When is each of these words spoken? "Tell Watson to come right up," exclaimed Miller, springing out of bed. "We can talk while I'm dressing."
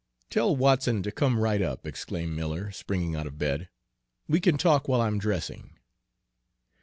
"Tell 0.31 0.55
Watson 0.55 1.03
to 1.03 1.11
come 1.11 1.39
right 1.39 1.61
up," 1.61 1.85
exclaimed 1.85 2.35
Miller, 2.35 2.71
springing 2.71 3.15
out 3.15 3.27
of 3.27 3.37
bed. 3.37 3.69
"We 4.27 4.39
can 4.39 4.57
talk 4.57 4.87
while 4.87 4.99
I'm 5.01 5.19
dressing." 5.19 5.77